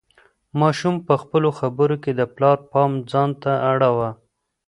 ماشوم 0.59 0.95
په 1.07 1.13
خپلو 1.21 1.49
خبرو 1.59 1.95
کې 2.03 2.11
د 2.19 2.21
پلار 2.35 2.57
پام 2.71 2.91
ځان 3.11 3.29
ته 3.41 3.51
اړاوه. 3.71 4.09